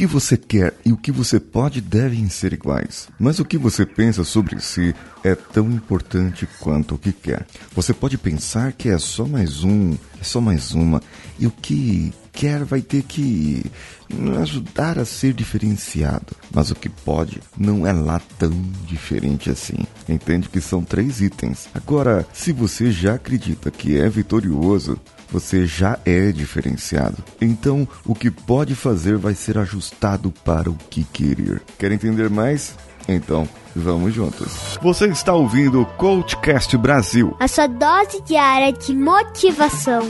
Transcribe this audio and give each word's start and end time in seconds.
que 0.00 0.06
você 0.06 0.34
quer 0.34 0.72
e 0.82 0.94
o 0.94 0.96
que 0.96 1.12
você 1.12 1.38
pode 1.38 1.78
devem 1.78 2.26
ser 2.30 2.54
iguais, 2.54 3.10
mas 3.18 3.38
o 3.38 3.44
que 3.44 3.58
você 3.58 3.84
pensa 3.84 4.24
sobre 4.24 4.58
si 4.58 4.94
é 5.22 5.34
tão 5.34 5.70
importante 5.70 6.48
quanto 6.58 6.94
o 6.94 6.98
que 6.98 7.12
quer. 7.12 7.46
Você 7.74 7.92
pode 7.92 8.16
pensar 8.16 8.72
que 8.72 8.88
é 8.88 8.96
só 8.96 9.26
mais 9.26 9.62
um, 9.62 9.92
é 10.18 10.24
só 10.24 10.40
mais 10.40 10.72
uma, 10.72 11.02
e 11.38 11.46
o 11.46 11.50
que 11.50 12.14
quer 12.32 12.64
vai 12.64 12.80
ter 12.80 13.02
que 13.02 13.62
ajudar 14.40 14.98
a 14.98 15.04
ser 15.04 15.34
diferenciado, 15.34 16.34
mas 16.50 16.70
o 16.70 16.74
que 16.74 16.88
pode 16.88 17.38
não 17.54 17.86
é 17.86 17.92
lá 17.92 18.22
tão 18.38 18.54
diferente 18.86 19.50
assim. 19.50 19.76
Entende 20.08 20.48
que 20.48 20.62
são 20.62 20.82
três 20.82 21.20
itens. 21.20 21.68
Agora, 21.74 22.26
se 22.32 22.52
você 22.52 22.90
já 22.90 23.16
acredita 23.16 23.70
que 23.70 23.98
é 23.98 24.08
vitorioso, 24.08 24.98
você 25.30 25.66
já 25.66 25.98
é 26.04 26.32
diferenciado. 26.32 27.18
Então, 27.40 27.86
o 28.04 28.14
que 28.14 28.30
pode 28.30 28.74
fazer 28.74 29.16
vai 29.16 29.34
ser 29.34 29.58
ajustado 29.58 30.32
para 30.44 30.70
o 30.70 30.76
que 30.88 31.04
querer. 31.04 31.62
Quer 31.78 31.92
entender 31.92 32.28
mais? 32.28 32.74
Então, 33.08 33.48
vamos 33.74 34.14
juntos. 34.14 34.78
Você 34.82 35.06
está 35.06 35.34
ouvindo 35.34 35.82
o 35.82 35.86
Coachcast 35.86 36.76
Brasil 36.76 37.36
a 37.40 37.48
sua 37.48 37.66
dose 37.66 38.20
diária 38.22 38.72
de 38.72 38.94
motivação. 38.94 40.02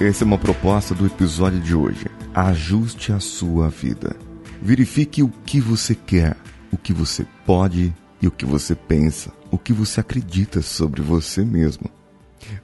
Essa 0.00 0.24
é 0.24 0.26
uma 0.26 0.38
proposta 0.38 0.94
do 0.94 1.04
episódio 1.04 1.60
de 1.60 1.74
hoje. 1.74 2.06
Ajuste 2.32 3.12
a 3.12 3.20
sua 3.20 3.68
vida. 3.68 4.16
Verifique 4.62 5.22
o 5.22 5.28
que 5.28 5.60
você 5.60 5.94
quer, 5.94 6.38
o 6.72 6.78
que 6.78 6.90
você 6.90 7.26
pode 7.44 7.94
e 8.22 8.26
o 8.26 8.30
que 8.30 8.46
você 8.46 8.74
pensa, 8.74 9.30
o 9.50 9.58
que 9.58 9.74
você 9.74 10.00
acredita 10.00 10.62
sobre 10.62 11.02
você 11.02 11.44
mesmo. 11.44 11.84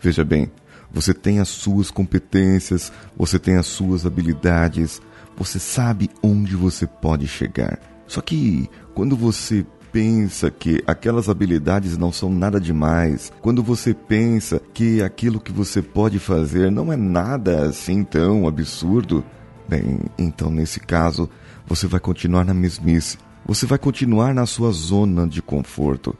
Veja 0.01 0.25
bem, 0.25 0.51
você 0.91 1.13
tem 1.13 1.39
as 1.39 1.51
suas 1.51 1.91
competências, 1.91 2.91
você 3.15 3.39
tem 3.39 3.57
as 3.57 3.67
suas 3.67 4.07
habilidades, 4.07 5.03
você 5.37 5.59
sabe 5.59 6.09
onde 6.23 6.57
você 6.57 6.87
pode 6.87 7.29
chegar. 7.29 7.79
Só 8.07 8.23
que 8.23 8.67
quando 8.95 9.15
você 9.15 9.67
pensa 9.97 10.51
que 10.51 10.85
aquelas 10.87 11.27
habilidades 11.27 11.97
não 11.97 12.13
são 12.13 12.29
nada 12.29 12.61
demais, 12.61 13.33
quando 13.41 13.63
você 13.63 13.95
pensa 13.95 14.61
que 14.75 15.03
aquilo 15.03 15.41
que 15.41 15.51
você 15.51 15.81
pode 15.81 16.19
fazer 16.19 16.71
não 16.71 16.93
é 16.93 16.97
nada 16.99 17.67
assim 17.67 18.05
tão 18.05 18.47
absurdo, 18.47 19.25
bem, 19.67 20.01
então 20.19 20.51
nesse 20.51 20.81
caso 20.81 21.31
você 21.67 21.87
vai 21.87 21.99
continuar 21.99 22.45
na 22.45 22.53
mesmice, 22.53 23.17
você 23.47 23.65
vai 23.65 23.79
continuar 23.79 24.35
na 24.35 24.45
sua 24.45 24.71
zona 24.71 25.27
de 25.27 25.41
conforto, 25.41 26.15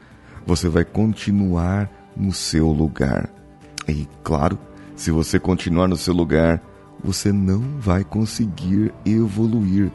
você 0.47 0.71
vai 0.71 0.87
continuar 0.87 1.91
no 2.17 2.33
seu 2.33 2.69
lugar. 2.69 3.29
E 3.87 4.09
claro, 4.25 4.59
se 4.95 5.11
você 5.11 5.39
continuar 5.39 5.87
no 5.87 5.99
seu 5.99 6.15
lugar, 6.15 6.63
você 7.05 7.31
não 7.31 7.79
vai 7.79 8.05
conseguir 8.05 8.91
evoluir 9.05 9.93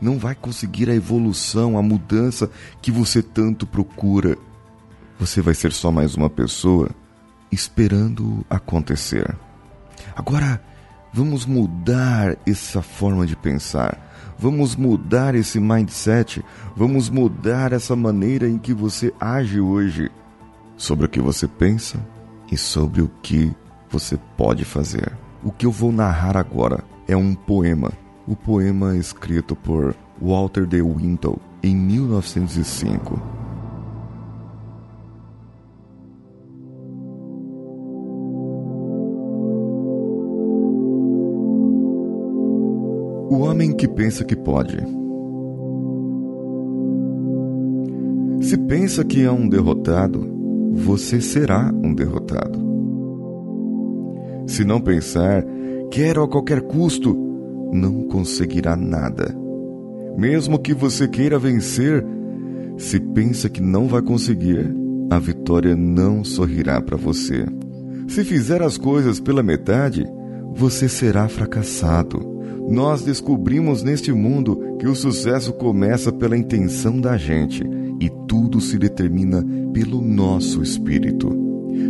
não 0.00 0.18
vai 0.18 0.34
conseguir 0.34 0.88
a 0.88 0.94
evolução, 0.94 1.76
a 1.76 1.82
mudança 1.82 2.50
que 2.80 2.90
você 2.90 3.22
tanto 3.22 3.66
procura. 3.66 4.36
Você 5.18 5.42
vai 5.42 5.54
ser 5.54 5.72
só 5.72 5.92
mais 5.92 6.14
uma 6.14 6.30
pessoa 6.30 6.90
esperando 7.52 8.44
acontecer. 8.48 9.36
Agora, 10.16 10.62
vamos 11.12 11.44
mudar 11.44 12.36
essa 12.46 12.80
forma 12.80 13.26
de 13.26 13.36
pensar. 13.36 14.10
Vamos 14.38 14.74
mudar 14.74 15.34
esse 15.34 15.60
mindset. 15.60 16.42
Vamos 16.74 17.10
mudar 17.10 17.72
essa 17.72 17.94
maneira 17.94 18.48
em 18.48 18.56
que 18.56 18.72
você 18.72 19.12
age 19.20 19.60
hoje 19.60 20.10
sobre 20.76 21.04
o 21.04 21.08
que 21.08 21.20
você 21.20 21.46
pensa 21.46 21.98
e 22.50 22.56
sobre 22.56 23.02
o 23.02 23.10
que 23.22 23.54
você 23.90 24.18
pode 24.36 24.64
fazer. 24.64 25.12
O 25.44 25.52
que 25.52 25.66
eu 25.66 25.70
vou 25.70 25.92
narrar 25.92 26.36
agora 26.36 26.82
é 27.06 27.16
um 27.16 27.34
poema 27.34 27.92
o 28.26 28.36
poema 28.36 28.96
escrito 28.96 29.56
por 29.56 29.94
Walter 30.20 30.66
de 30.66 30.82
Wintow 30.82 31.38
em 31.62 31.74
1905. 31.74 33.20
O 43.30 43.38
homem 43.40 43.72
que 43.72 43.86
pensa 43.86 44.24
que 44.24 44.36
pode. 44.36 44.76
Se 48.42 48.56
pensa 48.56 49.04
que 49.04 49.22
é 49.22 49.30
um 49.30 49.48
derrotado, 49.48 50.26
você 50.72 51.20
será 51.20 51.70
um 51.72 51.94
derrotado. 51.94 52.58
Se 54.46 54.64
não 54.64 54.80
pensar, 54.80 55.44
quero 55.90 56.24
a 56.24 56.28
qualquer 56.28 56.62
custo, 56.62 57.29
não 57.72 58.04
conseguirá 58.04 58.76
nada. 58.76 59.34
Mesmo 60.16 60.58
que 60.58 60.74
você 60.74 61.06
queira 61.08 61.38
vencer, 61.38 62.04
se 62.76 62.98
pensa 62.98 63.48
que 63.48 63.62
não 63.62 63.86
vai 63.86 64.02
conseguir, 64.02 64.74
a 65.10 65.18
vitória 65.18 65.74
não 65.76 66.24
sorrirá 66.24 66.80
para 66.80 66.96
você. 66.96 67.46
Se 68.08 68.24
fizer 68.24 68.62
as 68.62 68.76
coisas 68.76 69.20
pela 69.20 69.42
metade, 69.42 70.04
você 70.54 70.88
será 70.88 71.28
fracassado. 71.28 72.18
Nós 72.68 73.02
descobrimos 73.02 73.82
neste 73.82 74.12
mundo 74.12 74.76
que 74.78 74.86
o 74.86 74.94
sucesso 74.94 75.52
começa 75.52 76.12
pela 76.12 76.36
intenção 76.36 77.00
da 77.00 77.16
gente 77.16 77.64
e 78.00 78.08
tudo 78.28 78.60
se 78.60 78.78
determina 78.78 79.44
pelo 79.72 80.00
nosso 80.00 80.62
espírito. 80.62 81.28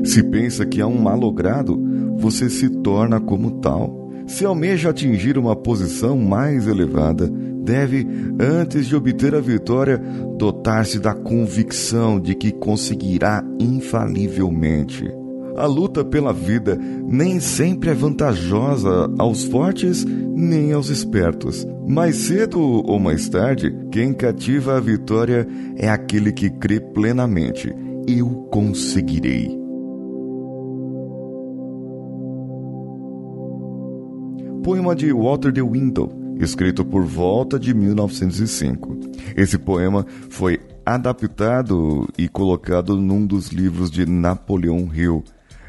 Se 0.04 0.22
pensa 0.22 0.64
que 0.64 0.80
é 0.80 0.86
um 0.86 1.00
malogrado, 1.00 1.78
você 2.16 2.48
se 2.48 2.68
torna 2.68 3.20
como 3.20 3.60
tal. 3.60 3.99
Se 4.30 4.44
almeja 4.44 4.90
atingir 4.90 5.36
uma 5.36 5.56
posição 5.56 6.16
mais 6.16 6.68
elevada, 6.68 7.28
deve, 7.28 8.06
antes 8.40 8.86
de 8.86 8.94
obter 8.94 9.34
a 9.34 9.40
vitória, 9.40 9.98
dotar-se 10.38 11.00
da 11.00 11.12
convicção 11.12 12.18
de 12.20 12.36
que 12.36 12.52
conseguirá 12.52 13.44
infalivelmente. 13.58 15.12
A 15.56 15.66
luta 15.66 16.04
pela 16.04 16.32
vida 16.32 16.78
nem 17.06 17.40
sempre 17.40 17.90
é 17.90 17.94
vantajosa 17.94 19.12
aos 19.18 19.42
fortes 19.44 20.04
nem 20.04 20.72
aos 20.72 20.90
espertos. 20.90 21.66
Mais 21.86 22.14
cedo 22.14 22.60
ou 22.60 23.00
mais 23.00 23.28
tarde, 23.28 23.76
quem 23.90 24.14
cativa 24.14 24.76
a 24.76 24.80
vitória 24.80 25.46
é 25.76 25.88
aquele 25.90 26.32
que 26.32 26.48
crê 26.48 26.78
plenamente: 26.78 27.74
eu 28.06 28.46
conseguirei. 28.48 29.59
Poema 34.62 34.94
de 34.94 35.10
Walter 35.12 35.50
de 35.50 35.62
Window, 35.62 36.12
escrito 36.38 36.84
por 36.84 37.02
volta 37.04 37.58
de 37.58 37.72
1905. 37.72 38.98
Esse 39.36 39.58
poema 39.58 40.04
foi 40.28 40.60
adaptado 40.84 42.06
e 42.18 42.28
colocado 42.28 42.96
num 42.96 43.26
dos 43.26 43.48
livros 43.48 43.90
de 43.90 44.04
Napoleão 44.04 44.90
Hill 44.94 45.24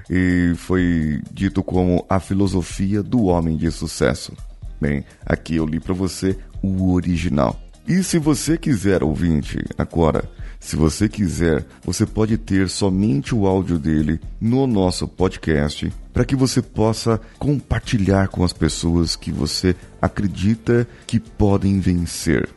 e 0.10 0.54
foi 0.58 1.22
dito 1.32 1.64
como 1.64 2.06
a 2.10 2.20
filosofia 2.20 3.02
do 3.02 3.26
homem 3.26 3.56
de 3.56 3.72
sucesso. 3.72 4.34
Bem, 4.80 5.06
aqui 5.26 5.56
eu 5.56 5.66
li 5.66 5.80
para 5.80 5.94
você 5.94 6.38
o 6.62 6.92
original. 6.92 7.58
E 7.92 8.02
se 8.06 8.18
você 8.18 8.58
quiser, 8.58 9.04
ouvinte, 9.04 9.58
agora, 9.78 10.24
se 10.62 10.78
você 10.78 11.10
quiser, 11.10 11.66
você 11.84 12.06
pode 12.06 12.38
ter 12.38 12.70
somente 12.70 13.36
o 13.36 13.46
áudio 13.46 13.78
dele 13.78 14.18
no 14.40 14.66
nosso 14.66 15.06
podcast 15.10 15.92
para 16.14 16.24
que 16.24 16.34
você 16.34 16.62
possa 16.62 17.20
compartilhar 17.38 18.30
com 18.30 18.46
as 18.46 18.54
pessoas 18.54 19.18
que 19.18 19.30
você 19.30 19.76
acredita 20.02 20.88
que 21.06 21.20
podem 21.20 21.82
vencer. 21.82 22.48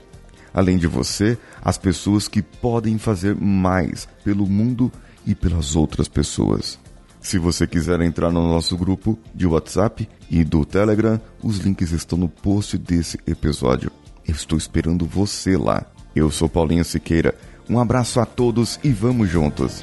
Além 0.55 0.79
de 0.79 0.87
você, 0.87 1.37
as 1.61 1.77
pessoas 1.77 2.29
que 2.29 2.41
podem 2.41 2.97
fazer 2.97 3.35
mais 3.35 4.07
pelo 4.23 4.47
mundo 4.47 4.89
e 5.27 5.35
pelas 5.35 5.75
outras 5.75 6.07
pessoas. 6.07 6.79
Se 7.21 7.39
você 7.39 7.67
quiser 7.67 8.01
entrar 8.03 8.31
no 8.31 8.49
nosso 8.49 8.77
grupo 8.77 9.19
de 9.35 9.49
WhatsApp 9.49 10.09
e 10.31 10.45
do 10.45 10.65
Telegram, 10.65 11.21
os 11.43 11.59
links 11.59 11.91
estão 11.91 12.17
no 12.17 12.29
post 12.29 12.79
desse 12.79 13.19
episódio. 13.27 13.91
Eu 14.27 14.35
estou 14.35 14.57
esperando 14.57 15.07
você 15.07 15.57
lá. 15.57 15.85
Eu 16.15 16.31
sou 16.31 16.49
Paulinho 16.49 16.85
Siqueira. 16.85 17.35
Um 17.69 17.79
abraço 17.79 18.21
a 18.21 18.27
todos 18.27 18.79
e 18.83 18.91
vamos 18.91 19.29
juntos. 19.29 19.83